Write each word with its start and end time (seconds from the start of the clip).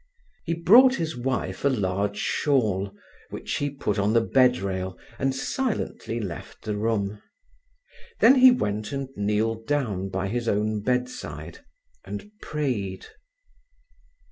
He 0.45 0.55
brought 0.55 0.95
his 0.95 1.15
wife 1.15 1.63
a 1.63 1.69
large 1.69 2.17
shawl, 2.17 2.91
which 3.29 3.57
he 3.57 3.69
put 3.69 3.99
on 3.99 4.13
the 4.13 4.21
bed 4.21 4.57
rail, 4.57 4.97
and 5.19 5.35
silently 5.35 6.19
left 6.19 6.63
the 6.63 6.75
room. 6.75 7.21
Then 8.19 8.33
he 8.33 8.49
went 8.49 8.91
and 8.91 9.09
kneeled 9.15 9.67
down 9.67 10.09
by 10.09 10.27
his 10.27 10.47
own 10.47 10.81
bedside, 10.81 11.59
and 12.03 12.31
prayed. 12.41 13.05